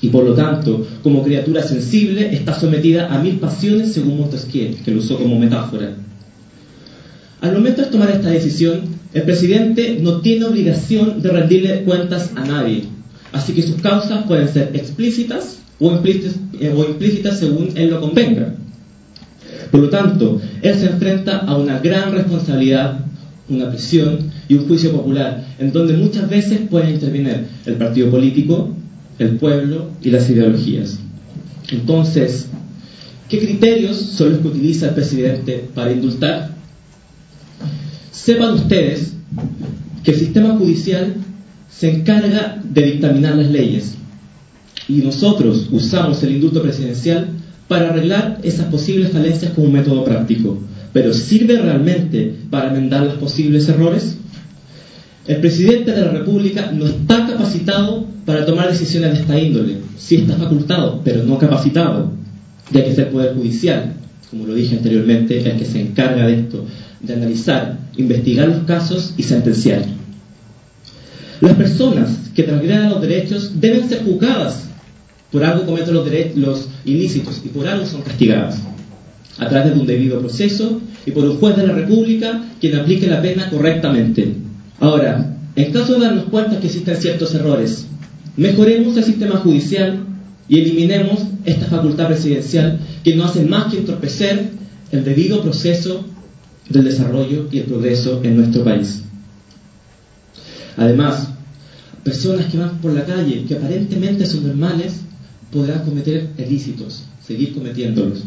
[0.00, 4.92] Y por lo tanto, como criatura sensible, está sometida a mil pasiones según Montesquieu, que
[4.92, 5.96] lo usó como metáfora.
[7.40, 12.44] Al momento de tomar esta decisión, el presidente no tiene obligación de rendirle cuentas a
[12.44, 12.84] nadie,
[13.32, 18.00] así que sus causas pueden ser explícitas o implícitas, eh, o implícitas según él lo
[18.00, 18.54] convenga.
[19.70, 23.00] Por lo tanto, él se enfrenta a una gran responsabilidad,
[23.48, 28.74] una prisión y un juicio popular, en donde muchas veces pueden intervenir el partido político,
[29.18, 30.98] el pueblo y las ideologías.
[31.70, 32.48] Entonces,
[33.28, 36.50] ¿qué criterios son los que utiliza el presidente para indultar?
[38.10, 39.14] Sepan ustedes
[40.02, 41.14] que el sistema judicial
[41.68, 43.94] se encarga de dictaminar las leyes
[44.88, 47.28] y nosotros usamos el indulto presidencial
[47.68, 50.58] para arreglar esas posibles falencias como un método práctico.
[50.92, 54.16] Pero ¿sirve realmente para enmendar los posibles errores?
[55.26, 59.78] El presidente de la República no está capacitado para tomar decisiones de esta índole.
[59.98, 62.12] Sí está facultado, pero no capacitado,
[62.72, 63.94] ya que es el Poder Judicial,
[64.30, 66.64] como lo dije anteriormente, el que se encarga de esto,
[67.00, 69.84] de analizar, investigar los casos y sentenciar.
[71.40, 74.65] Las personas que transgreden los derechos deben ser juzgadas.
[75.36, 78.58] Por algo cometen los, los ilícitos y por algo son castigadas.
[79.36, 83.06] A través de un debido proceso y por un juez de la República quien aplique
[83.06, 84.32] la pena correctamente.
[84.80, 87.86] Ahora, en caso de darnos cuenta que existen ciertos errores,
[88.38, 90.06] mejoremos el sistema judicial
[90.48, 94.52] y eliminemos esta facultad presidencial que no hace más que entorpecer
[94.90, 96.02] el debido proceso
[96.70, 99.02] del desarrollo y el progreso en nuestro país.
[100.78, 101.28] Además,
[102.02, 105.02] personas que van por la calle, que aparentemente son normales,
[105.52, 108.24] podrán cometer ilícitos, seguir cometiéndolos.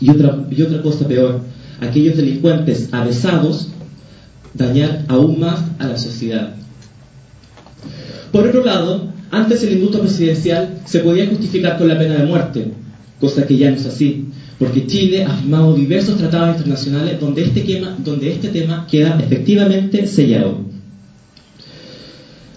[0.00, 1.40] Y otra, y otra cosa peor,
[1.80, 3.68] aquellos delincuentes avesados
[4.54, 6.54] dañar aún más a la sociedad.
[8.32, 12.72] Por otro lado, antes el indulto presidencial se podía justificar con la pena de muerte,
[13.20, 14.26] cosa que ya no es así,
[14.58, 20.58] porque Chile ha firmado diversos tratados internacionales donde este, donde este tema queda efectivamente sellado.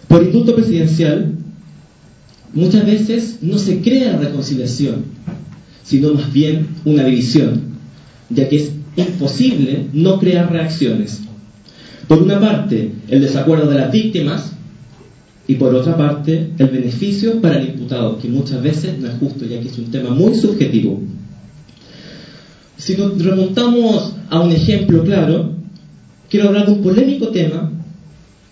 [0.08, 1.36] Por indulto presidencial,
[2.54, 5.06] muchas veces no se crea reconciliación,
[5.84, 7.62] sino más bien una división,
[8.30, 11.22] ya que es imposible no crear reacciones.
[12.08, 14.52] Por una parte, el desacuerdo de las víctimas
[15.48, 19.46] y por otra parte, el beneficio para el imputado, que muchas veces no es justo,
[19.46, 21.02] ya que es un tema muy subjetivo.
[22.78, 25.56] Si nos remontamos a un ejemplo claro,
[26.30, 27.72] quiero hablar de un polémico tema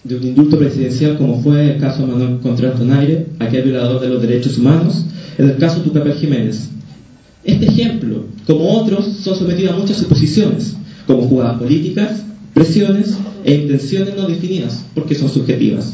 [0.04, 4.10] de un indulto presidencial como fue el caso de Manuel Contreras Donaire, aquel violador de
[4.10, 5.06] los derechos humanos,
[5.38, 6.70] en el caso Tucapel Jiménez.
[7.44, 14.16] Este ejemplo, como otros, son sometidos a muchas suposiciones, como jugadas políticas, presiones e intenciones
[14.16, 15.94] no definidas, porque son subjetivas.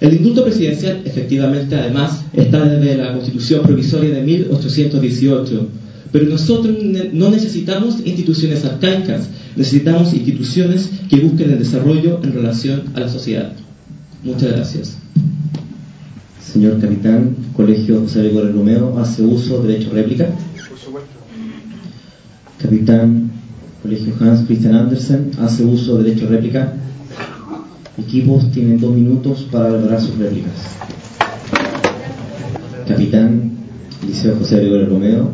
[0.00, 5.68] El indulto presidencial, efectivamente, además, está desde la Constitución Provisoria de 1818,
[6.12, 6.76] pero nosotros
[7.12, 13.52] no necesitamos instituciones arcaicas, necesitamos instituciones que busquen el desarrollo en relación a la sociedad.
[14.22, 14.98] Muchas gracias.
[16.40, 20.26] Señor capitán, Colegio José Gregorio Romeo, ¿hace uso de derecho a réplica?
[20.26, 21.10] Por supuesto.
[22.58, 23.30] Capitán
[23.82, 26.72] Colegio Hans Christian Andersen hace uso de derecho a réplica.
[27.98, 30.52] Equipos tienen dos minutos para elaborar sus réplicas.
[32.86, 33.52] Capitán
[34.06, 35.30] Liceo José Gregorio Romeo,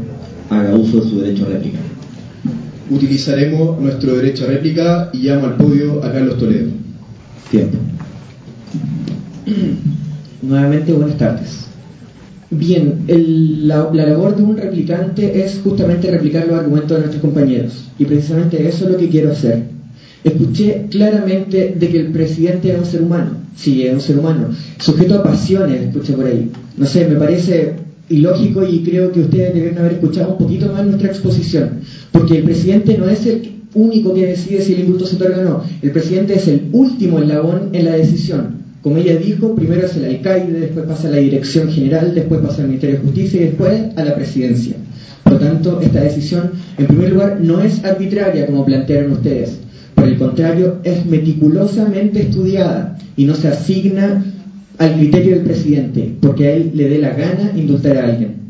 [0.48, 1.78] haga uso de su derecho a réplica.
[2.92, 6.68] Utilizaremos nuestro derecho a réplica y llamo al podio a Carlos Toledo.
[7.50, 7.78] Tiempo.
[10.42, 11.62] Nuevamente, buenas tardes.
[12.50, 17.88] Bien, la, labor de un replicante es justamente replicar los argumentos de nuestros compañeros.
[17.98, 19.62] Y precisamente eso es lo que quiero hacer.
[20.22, 23.31] Escuché claramente de que el presidente es un ser humano.
[23.57, 24.48] Sí, es un ser humano.
[24.78, 26.50] Sujeto a pasiones, escuché por ahí.
[26.76, 27.72] No sé, me parece
[28.09, 31.81] ilógico y creo que ustedes deben haber escuchado un poquito más nuestra exposición.
[32.11, 35.45] Porque el presidente no es el único que decide si el indulto se otorga o
[35.45, 35.65] no.
[35.81, 38.62] El presidente es el último eslabón en la decisión.
[38.83, 42.62] Como ella dijo, primero es el alcaide, después pasa a la dirección general, después pasa
[42.62, 44.77] al Ministerio de Justicia y después a la presidencia.
[45.23, 49.59] Por lo tanto, esta decisión, en primer lugar, no es arbitraria como plantearon ustedes.
[49.95, 54.25] Por el contrario, es meticulosamente estudiada y no se asigna
[54.83, 58.42] al criterio del presidente, porque a él le dé la gana indultar a alguien.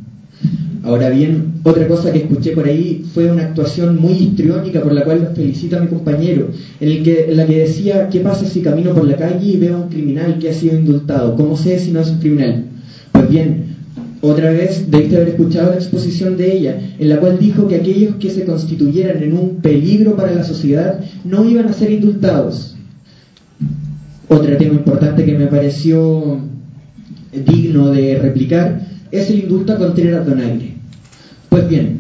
[0.83, 5.05] Ahora bien, otra cosa que escuché por ahí fue una actuación muy histriónica por la
[5.05, 6.49] cual felicito a mi compañero,
[6.81, 9.59] en, el que, en la que decía, ¿qué pasa si camino por la calle y
[9.59, 11.37] veo a un criminal que ha sido indultado?
[11.37, 12.65] ¿Cómo sé si no es un criminal?
[13.13, 13.77] Pues bien,
[14.23, 18.17] otra vez debiste haber escuchado la exposición de ella, en la cual dijo que aquellos
[18.17, 22.72] que se constituyeran en un peligro para la sociedad no iban a ser indultados.
[24.33, 26.41] Otro tema importante que me pareció
[27.33, 30.73] digno de replicar es el indulto a Contreras Donaire.
[31.51, 31.99] Pues bien,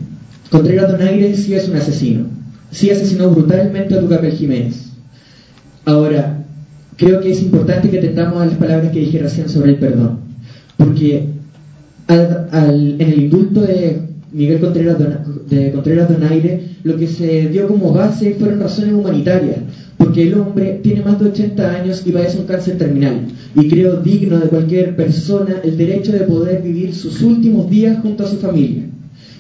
[0.51, 2.25] Contreras Donaire sí es un asesino.
[2.71, 4.92] Sí asesinó brutalmente a Tucapel Jiménez.
[5.85, 6.42] Ahora,
[6.97, 10.21] creo que es importante que atendamos a las palabras que dije recién sobre el perdón.
[10.79, 11.27] Porque
[12.09, 14.01] en el indulto de
[14.33, 14.97] Miguel Contreras,
[15.51, 19.59] de Contreras Donaire, lo que se dio como base fueron razones humanitarias,
[20.03, 23.99] porque el hombre tiene más de 80 años y padece un cáncer terminal, y creo
[23.99, 28.38] digno de cualquier persona el derecho de poder vivir sus últimos días junto a su
[28.38, 28.83] familia.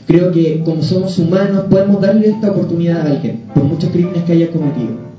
[0.06, 4.34] Creo que como somos humanos podemos darle esta oportunidad a alguien, por muchos crímenes que
[4.34, 5.12] haya cometido.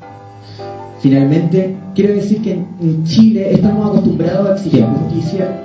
[1.01, 5.61] Finalmente, quiero decir que en Chile estamos acostumbrados a exigir justicia.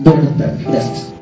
[0.00, 1.17] Buenas tardes, gracias.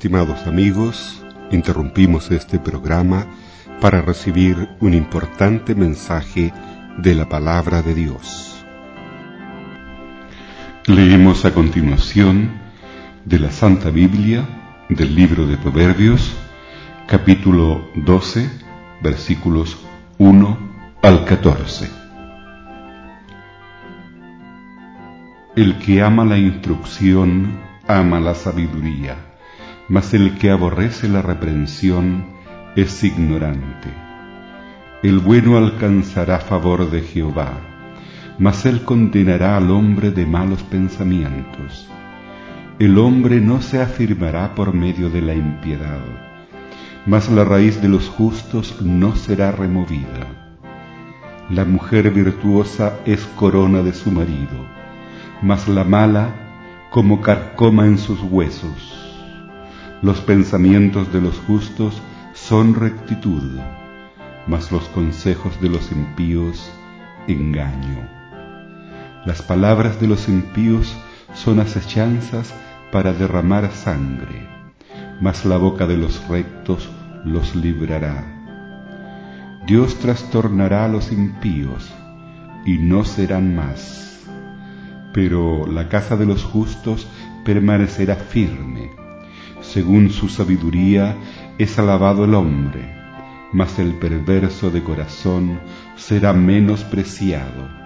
[0.00, 3.26] Estimados amigos, interrumpimos este programa
[3.82, 6.54] para recibir un importante mensaje
[6.96, 8.64] de la palabra de Dios.
[10.86, 12.50] Leemos a continuación
[13.26, 14.48] de la Santa Biblia
[14.88, 16.34] del libro de Proverbios,
[17.06, 18.48] capítulo 12,
[19.02, 19.76] versículos
[20.16, 20.58] 1
[21.02, 21.90] al 14.
[25.56, 29.29] El que ama la instrucción ama la sabiduría,
[29.90, 32.24] mas el que aborrece la reprensión
[32.76, 33.92] es ignorante.
[35.02, 37.70] El bueno alcanzará favor de Jehová
[38.40, 41.86] mas él condenará al hombre de malos pensamientos.
[42.78, 46.00] El hombre no se afirmará por medio de la impiedad,
[47.04, 50.56] mas la raíz de los justos no será removida.
[51.50, 54.64] La mujer virtuosa es corona de su marido,
[55.42, 59.09] mas la mala como carcoma en sus huesos.
[60.02, 62.00] Los pensamientos de los justos
[62.32, 63.60] son rectitud,
[64.46, 66.72] mas los consejos de los impíos
[67.28, 68.08] engaño.
[69.26, 70.96] Las palabras de los impíos
[71.34, 72.54] son acechanzas
[72.90, 74.48] para derramar sangre,
[75.20, 76.88] mas la boca de los rectos
[77.26, 78.24] los librará.
[79.66, 81.92] Dios trastornará a los impíos
[82.64, 84.26] y no serán más,
[85.12, 87.06] pero la casa de los justos
[87.44, 88.99] permanecerá firme.
[89.72, 91.16] Según su sabiduría
[91.58, 92.94] es alabado el hombre,
[93.52, 95.60] mas el perverso de corazón
[95.96, 97.80] será menospreciado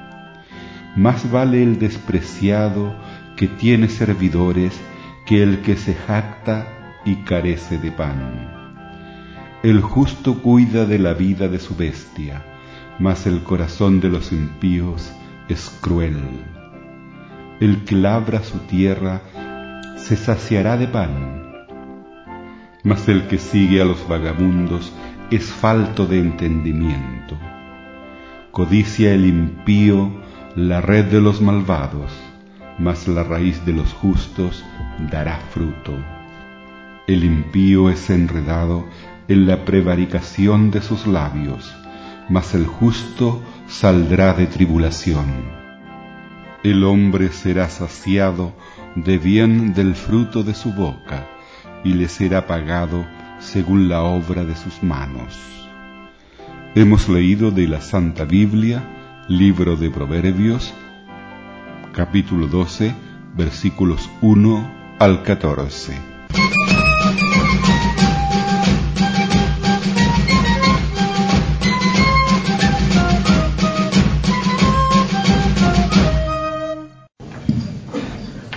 [0.96, 2.94] más vale el despreciado
[3.36, 4.80] que tiene servidores
[5.26, 6.68] que el que se jacta
[7.04, 8.52] y carece de pan.
[9.62, 12.44] El justo cuida de la vida de su bestia,
[13.00, 15.12] mas el corazón de los impíos
[15.48, 16.20] es cruel.
[17.60, 19.22] El que labra su tierra
[19.96, 21.43] se saciará de pan,
[22.84, 24.92] mas el que sigue a los vagabundos
[25.30, 27.36] es falto de entendimiento.
[28.50, 30.12] Codicia el impío
[30.54, 32.12] la red de los malvados,
[32.78, 34.64] mas la raíz de los justos
[35.10, 35.92] dará fruto.
[37.06, 38.86] El impío es enredado
[39.28, 41.74] en la prevaricación de sus labios,
[42.28, 45.26] mas el justo saldrá de tribulación.
[46.62, 48.52] El hombre será saciado
[48.94, 51.26] de bien del fruto de su boca,
[51.84, 53.04] y le será pagado
[53.38, 55.38] según la obra de sus manos.
[56.74, 58.82] Hemos leído de la Santa Biblia
[59.28, 60.74] Libro de Proverbios,
[61.92, 62.94] capítulo 12,
[63.36, 65.94] versículos 1 al 14.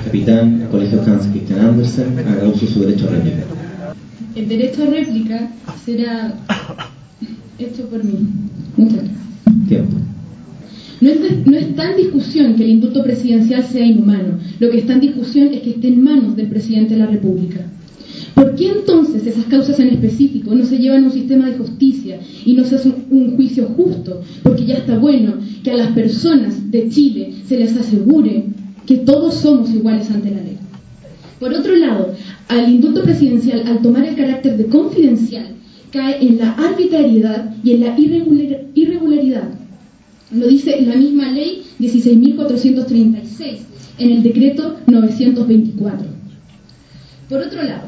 [0.07, 3.43] Capitán, Colegio Hans Christian Andersen, haga uso de su derecho a réplica.
[4.35, 5.51] El derecho a réplica
[5.85, 6.33] será
[7.59, 8.13] hecho por mí.
[8.77, 9.67] Muchas gracias.
[9.67, 9.97] Tiempo.
[11.01, 15.49] No, está en discusión que el indulto presidencial sea inhumano, lo que está en discusión
[15.53, 17.65] es que esté en manos del presidente de la República.
[18.33, 22.19] ¿Por qué entonces esas causas en específico no se llevan a un sistema de justicia
[22.45, 24.21] y no se hace un juicio justo?
[24.41, 28.45] Porque ya está bueno que a las personas de Chile se les asegure
[28.88, 30.58] que todos somos iguales ante la ley.
[31.39, 32.15] Por otro lado,
[32.47, 35.50] al indulto presidencial, al tomar el carácter de confidencial,
[35.91, 37.95] cae en la arbitrariedad y en la
[38.73, 39.50] irregularidad
[40.32, 43.60] lo dice la misma ley 16.436
[44.00, 46.08] en el decreto 924.
[47.30, 47.88] Por otro lado,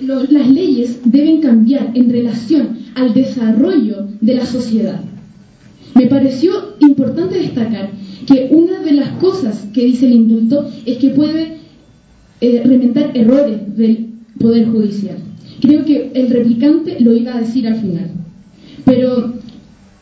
[0.00, 5.00] las leyes deben cambiar en relación al desarrollo de la sociedad.
[5.94, 7.90] Me pareció importante destacar
[8.28, 11.56] que una de las cosas que dice el indulto es que puede
[12.42, 12.62] eh,
[13.14, 15.16] errores del Poder Judicial.
[15.62, 18.10] Creo que el replicante lo iba a decir al final.
[18.84, 19.32] Pero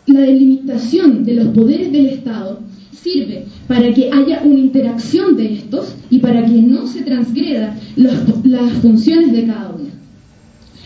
[0.06, 2.60] la delimitación de los poderes del Estado
[2.92, 8.72] sirve para que haya una interacción de estos y para que no se transgredan las
[8.82, 9.75] funciones de cada uno.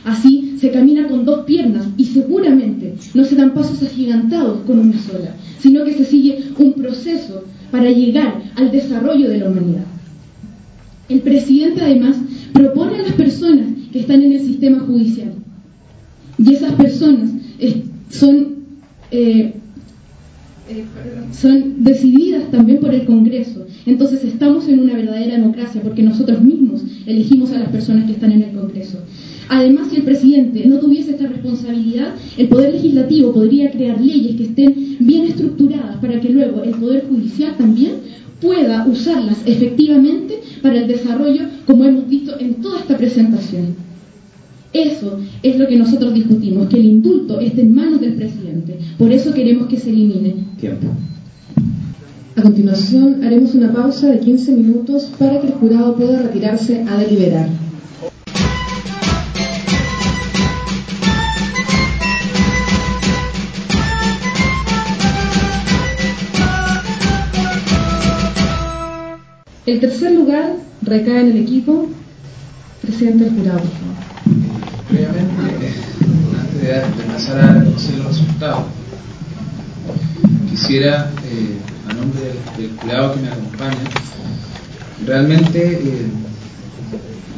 [0.05, 4.98] Así se camina con dos piernas y seguramente no se dan pasos agigantados con una
[4.98, 9.84] sola, sino que se sigue un proceso para llegar al desarrollo de la humanidad.
[11.09, 12.16] El presidente además
[12.53, 15.32] propone a las personas que están en el sistema judicial
[16.38, 17.30] y esas personas
[18.11, 18.61] son
[19.11, 19.55] eh,
[20.70, 20.84] eh,
[21.32, 23.66] son decididas también por el Congreso.
[23.86, 28.30] Entonces estamos en una verdadera democracia porque nosotros mismos elegimos a las personas que están
[28.30, 28.98] en el Congreso.
[29.53, 34.44] Además, si el presidente no tuviese esta responsabilidad, el Poder Legislativo podría crear leyes que
[34.44, 37.94] estén bien estructuradas para que luego el Poder Judicial también
[38.40, 43.74] pueda usarlas efectivamente para el desarrollo, como hemos visto en toda esta presentación.
[44.72, 48.78] Eso es lo que nosotros discutimos, que el indulto esté en manos del presidente.
[48.98, 50.36] Por eso queremos que se elimine.
[50.61, 50.86] Tiempo.
[52.36, 56.98] A continuación, haremos una pausa de 15 minutos para que el jurado pueda retirarse a
[56.98, 57.48] deliberar.
[69.67, 71.87] El tercer lugar recae en el equipo.
[72.81, 74.87] Presidente del jurado, por favor.
[74.89, 75.73] Previamente,
[76.41, 78.65] antes de, empezar a conocer los resultados,
[80.49, 81.59] quisiera, eh,
[81.91, 83.77] a nombre del, del, jurado que me acompaña,
[85.07, 86.07] realmente eh,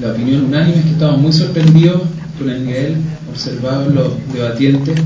[0.01, 2.03] la opinión unánime es que estamos muy sorprendidos
[2.39, 2.97] con el nivel
[3.31, 4.97] observado en los debatientes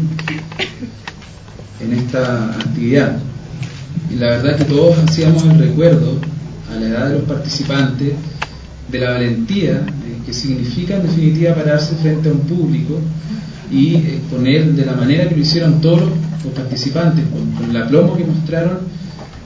[1.80, 3.16] en esta actividad.
[4.10, 6.20] Y la verdad que todos hacíamos el recuerdo
[6.70, 8.12] a la edad de los participantes
[8.90, 13.00] de la valentía eh, que significa en definitiva pararse frente a un público
[13.70, 18.16] y exponer de la manera que lo hicieron todos los participantes, con, con el aplomo
[18.16, 18.78] que mostraron,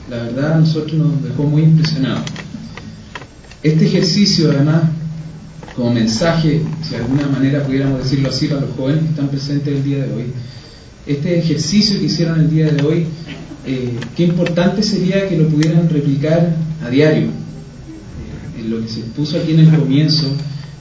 [0.09, 2.23] la verdad a nosotros nos dejó muy impresionados.
[3.63, 4.83] Este ejercicio además,
[5.75, 9.75] como mensaje, si de alguna manera pudiéramos decirlo así para los jóvenes que están presentes
[9.75, 10.25] el día de hoy,
[11.07, 13.07] este ejercicio que hicieron el día de hoy,
[13.65, 17.29] eh, qué importante sería que lo pudieran replicar a diario.
[18.57, 20.27] En lo que se puso aquí en el comienzo,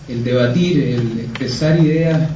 [0.08, 2.30] el debatir, el expresar ideas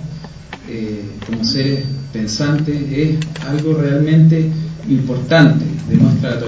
[0.69, 1.81] eh, como seres
[2.13, 4.51] pensantes es algo realmente
[4.89, 6.41] importante, demuestra la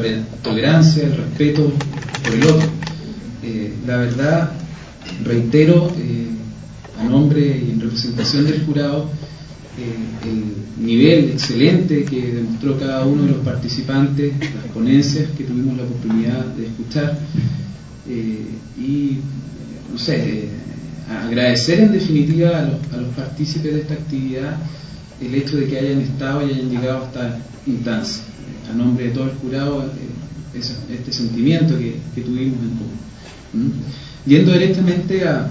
[0.42, 1.72] tolerancia, el respeto
[2.22, 2.68] por el otro.
[3.42, 4.50] Eh, la verdad,
[5.24, 6.28] reitero, eh,
[7.00, 9.25] a nombre y en representación del jurado, eh,
[9.78, 15.84] el nivel excelente que demostró cada uno de los participantes, las ponencias que tuvimos la
[15.84, 17.18] oportunidad de escuchar
[18.08, 18.46] eh,
[18.78, 19.18] y,
[19.92, 20.48] no sé, eh,
[21.08, 24.56] agradecer en definitiva a los, a los, partícipes de esta actividad
[25.20, 28.22] el hecho de que hayan estado y hayan llegado a esta instancia.
[28.70, 29.90] A nombre de todo el jurado,
[30.54, 32.96] ese, este sentimiento que, que, tuvimos en común.
[33.52, 34.28] ¿Mm?
[34.28, 35.48] Yendo directamente a,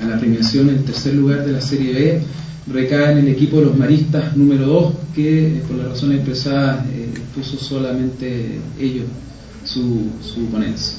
[0.00, 2.22] a la premiación en tercer lugar de la Serie B,
[2.72, 7.08] recae en el equipo de los maristas número 2, que por las razones expresadas eh,
[7.34, 9.06] puso solamente ellos
[9.64, 10.98] su, su, ponencia.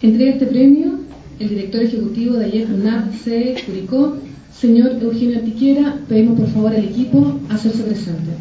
[0.00, 0.98] Entrega este premio
[1.38, 3.56] el director ejecutivo de ayer UNAP C.
[3.64, 4.16] Curicó,
[4.52, 5.98] señor Eugenio Antiquiera.
[6.08, 8.32] Pedimos por favor al equipo hacerse presente.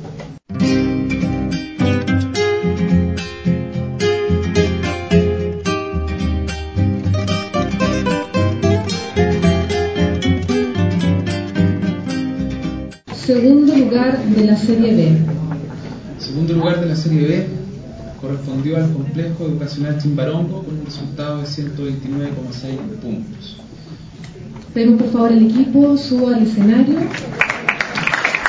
[13.38, 15.18] Segundo lugar de la Serie B.
[16.18, 17.48] Segundo lugar de la Serie B
[18.20, 23.58] correspondió al complejo educacional Chimbarongo con un resultado de 129,6 puntos.
[24.74, 26.98] Pedimos por favor al equipo, suba al escenario.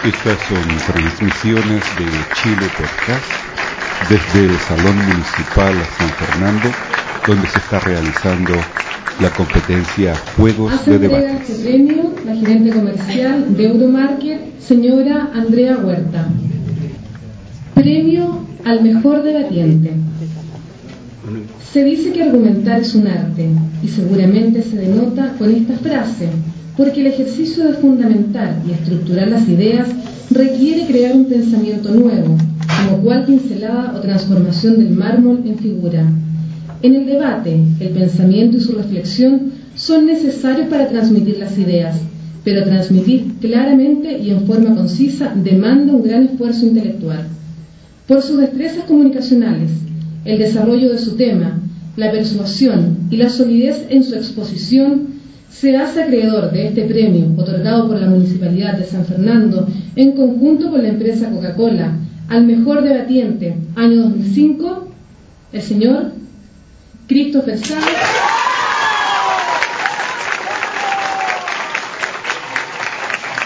[0.05, 2.07] Estas son transmisiones de
[2.41, 3.29] Chile Podcast
[4.09, 6.71] desde el Salón Municipal San Fernando,
[7.29, 8.53] donde se está realizando
[9.21, 11.33] la competencia Juegos Hace de Debate.
[11.43, 16.27] este premio la gerente comercial de Euromarket, señora Andrea Huerta.
[17.75, 19.93] Premio al mejor debatiente.
[21.71, 23.51] Se dice que argumentar es un arte
[23.83, 26.31] y seguramente se denota con esta frase,
[26.79, 29.87] porque el ejercicio de fundamentar y estructurar las ideas
[30.31, 32.39] requiere crear un pensamiento nuevo,
[32.87, 36.07] como cual pincelada o transformación del mármol en figura.
[36.81, 42.01] En el debate, el pensamiento y su reflexión son necesarios para transmitir las ideas,
[42.45, 47.27] pero transmitir claramente y en forma concisa demanda un gran esfuerzo intelectual.
[48.07, 49.71] Por sus destrezas comunicacionales,
[50.25, 51.61] el desarrollo de su tema,
[51.97, 55.19] la persuasión y la solidez en su exposición,
[55.51, 59.67] se hace acreedor de este premio otorgado por la Municipalidad de San Fernando
[59.97, 61.97] en conjunto con la empresa Coca-Cola
[62.29, 64.89] al mejor debatiente año 2005,
[65.53, 66.13] el señor
[67.09, 67.87] Christopher Sáenz.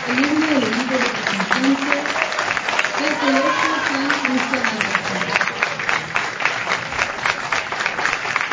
[0.09, 1.95] El miembro del equipo representante
[2.99, 4.65] del Colegio San Cristian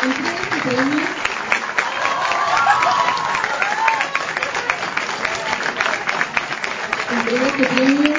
[0.04, 1.06] Entrega este premio
[7.12, 8.14] entrega este premio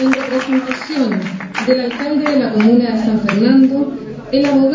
[0.00, 1.20] en representación
[1.66, 3.92] del alcalde de la comuna de San Fernando,
[4.32, 4.71] el abogado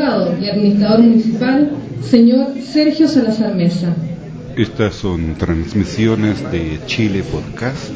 [0.51, 1.71] administrador municipal,
[2.01, 3.95] señor Sergio Salazar Mesa.
[4.55, 7.91] Estas son transmisiones de Chile Podcast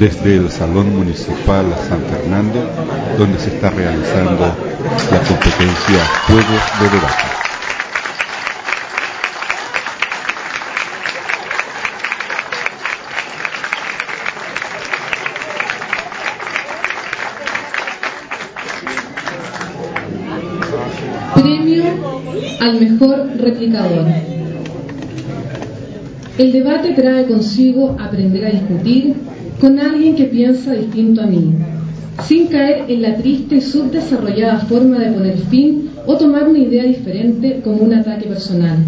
[0.00, 2.68] desde el Salón Municipal San Fernando,
[3.16, 7.33] donde se está realizando la competencia Juegos de Debate.
[22.94, 24.06] Mejor replicador.
[26.38, 29.14] El debate trae consigo aprender a discutir
[29.60, 31.52] con alguien que piensa distinto a mí,
[32.26, 36.84] sin caer en la triste y subdesarrollada forma de poner fin o tomar una idea
[36.84, 38.78] diferente como un ataque personal.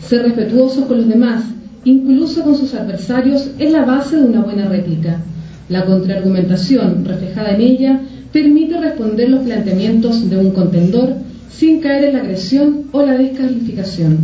[0.00, 1.44] Ser respetuoso con los demás,
[1.84, 5.20] incluso con sus adversarios, es la base de una buena réplica.
[5.68, 8.00] La contraargumentación reflejada en ella
[8.32, 11.14] permite responder los planteamientos de un contendor
[11.50, 14.18] sin caer en la agresión o la descalificación.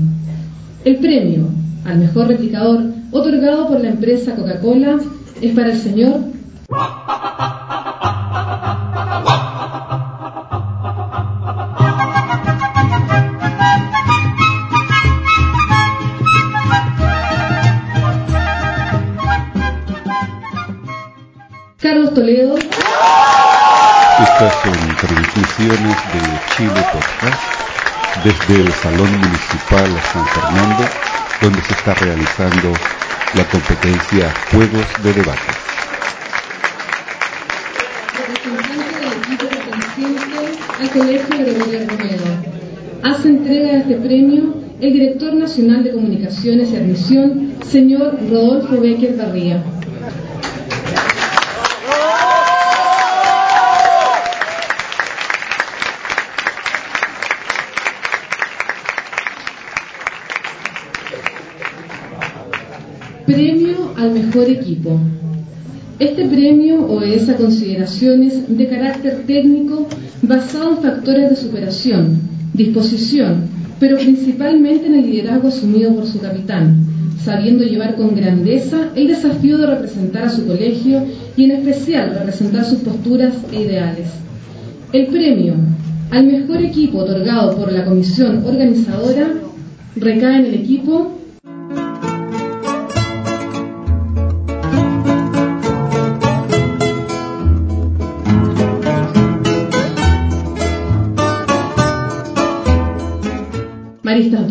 [0.85, 1.49] El premio
[1.85, 4.99] al mejor replicador otorgado por la empresa Coca-Cola
[5.41, 6.21] es para el señor
[21.79, 22.57] Carlos Toledo.
[24.21, 27.61] Estas son transmisiones de Chile Podcast
[28.25, 30.85] desde el Salón Municipal San Fernando,
[31.41, 32.73] donde se está realizando
[33.35, 35.41] la competencia Juegos de Debate.
[38.19, 40.39] Representante del equipo perteneciente
[40.81, 42.25] al Colegio Gregorio Romero.
[43.05, 49.17] Hace entrega de este premio el director nacional de Comunicaciones y Admisión, señor Rodolfo Becker
[49.17, 49.63] Barría.
[64.39, 64.99] Equipo.
[65.99, 69.87] Este premio obedece a consideraciones de carácter técnico
[70.23, 72.21] basado en factores de superación,
[72.55, 76.87] disposición, pero principalmente en el liderazgo asumido por su capitán,
[77.23, 81.05] sabiendo llevar con grandeza el desafío de representar a su colegio
[81.37, 84.09] y en especial representar sus posturas e ideales.
[84.93, 85.55] El premio
[86.11, 89.35] al mejor equipo otorgado por la comisión organizadora
[89.97, 91.20] recae en el equipo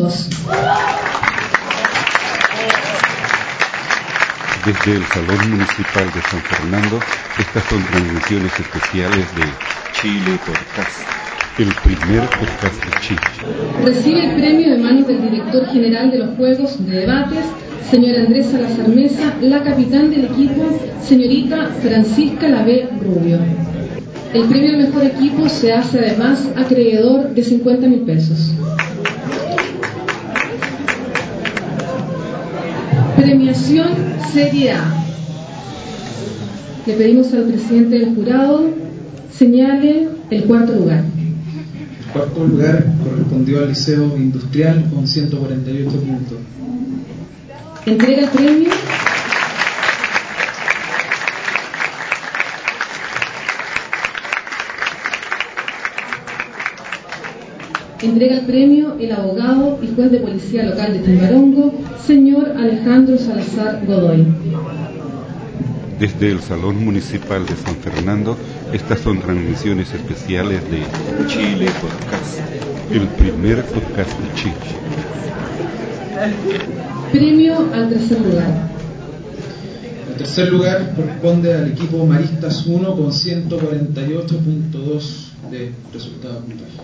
[0.00, 0.28] 2.
[4.66, 7.00] Desde el Salón Municipal de San Fernando,
[7.38, 9.44] estas son transmisiones especiales de
[10.00, 11.00] Chile Podcast,
[11.58, 13.20] el primer podcast de Chile.
[13.84, 17.44] Recibe el premio de manos del director general de los Juegos de Debates,
[17.90, 23.38] señor Andrés Salazar Mesa, la capitán del equipo, señorita Francisca Lavé Rubio.
[24.32, 28.52] El premio al mejor equipo se hace además acreedor de 50 mil pesos.
[33.16, 33.88] Premiación
[34.32, 34.84] Serie A.
[36.86, 38.70] Le pedimos al presidente del jurado
[39.40, 41.02] señale el cuarto lugar.
[41.02, 46.38] El cuarto lugar correspondió al Liceo Industrial con 148 puntos.
[47.86, 48.70] Entrega el premio.
[58.02, 63.84] Entrega el premio el abogado y juez de policía local de Timbarongo, señor Alejandro Salazar
[63.86, 64.26] Godoy.
[65.98, 68.38] Desde el Salón Municipal de San Fernando,
[68.72, 70.78] estas son transmisiones especiales de
[71.26, 72.38] Chile Podcast,
[72.90, 74.54] el primer podcast de Chile.
[77.12, 78.70] Premio al tercer lugar.
[80.08, 86.80] El tercer lugar corresponde al equipo Maristas 1 con 148.2 de resultado puntaje.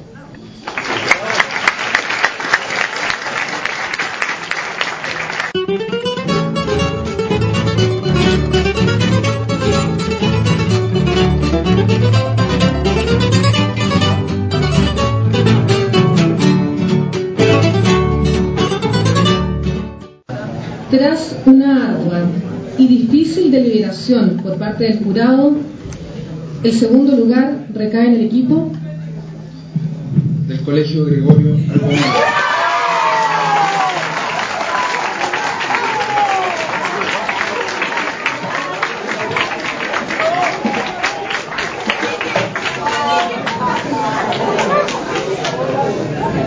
[22.79, 25.57] Y difícil deliberación por parte del jurado,
[26.63, 28.73] el segundo lugar recae en el equipo
[30.49, 32.03] del Colegio Gregorio Arbolino.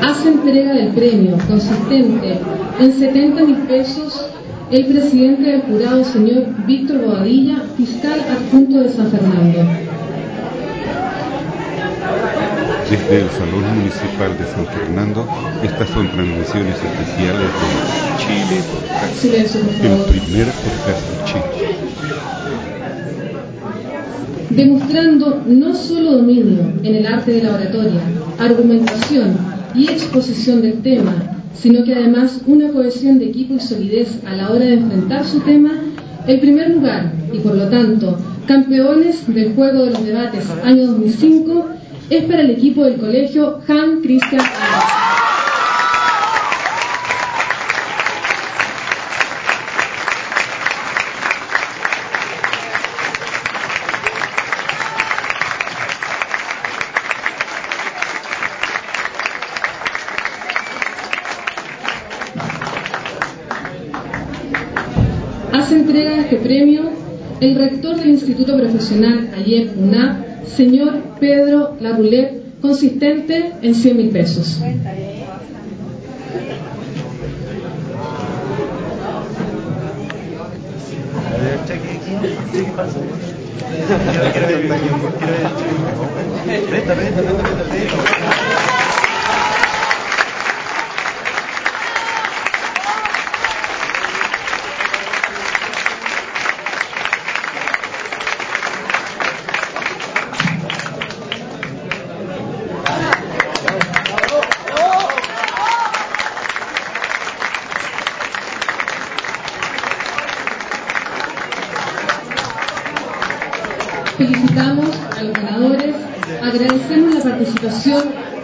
[0.02, 2.40] hace entrega del premio consistente
[2.80, 4.19] en 70 mil pesos
[4.72, 9.60] el presidente del jurado, señor Víctor Bobadilla, fiscal adjunto de San Fernando.
[12.90, 15.28] Desde el Salón Municipal de San Fernando,
[15.64, 17.70] estas son transmisiones especiales de
[18.20, 21.44] Chile Podcast, Silencio, por el primer podcast de Chile.
[24.52, 28.02] Demostrando no solo dominio en el arte de la oratoria,
[28.40, 29.38] argumentación
[29.76, 34.50] y exposición del tema, sino que además una cohesión de equipo y solidez a la
[34.50, 35.72] hora de enfrentar su tema,
[36.28, 41.66] el primer lugar y por lo tanto campeones del Juego de los Debates año 2005
[42.10, 44.42] es para el equipo del colegio Han Christian
[67.42, 74.60] el rector del Instituto Profesional AYEP UNAP, señor Pedro Laroulet, consistente en 100 mil pesos.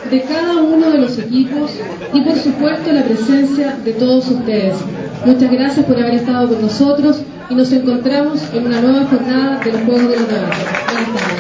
[0.10, 1.72] De cada uno de los equipos
[2.14, 4.76] y por supuesto la presencia de todos ustedes.
[5.26, 9.72] Muchas gracias por haber estado con nosotros y nos encontramos en una nueva jornada de
[9.72, 10.66] los Juegos de los Debates.
[10.92, 11.35] Buenas tardes.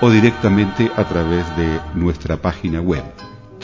[0.00, 3.02] o directamente a través de nuestra página web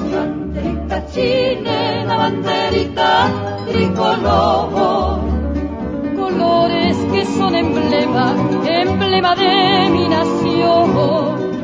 [0.02, 3.30] Mi banderita chilena, banderita
[3.70, 5.20] tricolor.
[6.16, 8.34] Colores que son emblema,
[8.66, 11.54] emblema de mi nación.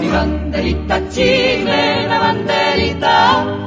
[0.00, 3.60] Mi banderita chilena, banderita